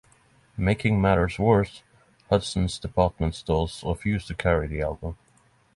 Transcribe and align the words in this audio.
Making 0.57 0.99
matters 0.99 1.37
worse, 1.37 1.83
Hudson's 2.31 2.79
department 2.79 3.35
stores 3.35 3.83
refused 3.85 4.25
to 4.29 4.33
carry 4.33 4.65
the 4.65 4.81
album. 4.81 5.15